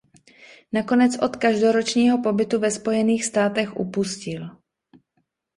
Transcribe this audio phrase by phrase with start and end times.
[0.73, 4.49] Nakonec od každoročního pobytu ve Spojených státech upustil.